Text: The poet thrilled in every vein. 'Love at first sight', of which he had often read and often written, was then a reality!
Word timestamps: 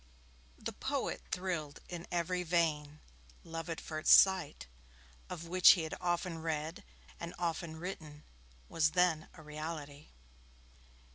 The 0.57 0.73
poet 0.73 1.21
thrilled 1.31 1.79
in 1.87 2.07
every 2.11 2.41
vein. 2.41 3.01
'Love 3.43 3.69
at 3.69 3.79
first 3.79 4.11
sight', 4.11 4.65
of 5.29 5.45
which 5.47 5.73
he 5.73 5.83
had 5.83 5.93
often 6.01 6.39
read 6.41 6.83
and 7.19 7.35
often 7.37 7.75
written, 7.75 8.23
was 8.67 8.93
then 8.97 9.29
a 9.35 9.43
reality! 9.43 10.07